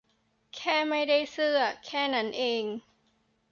[0.55, 2.63] แค่ไม่ได้เสื้อแค่นั้นเอง